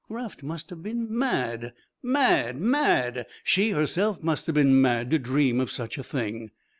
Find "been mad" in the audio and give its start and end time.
0.81-1.73, 4.55-5.11